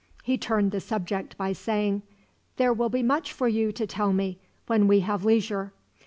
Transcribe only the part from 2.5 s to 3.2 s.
"There will be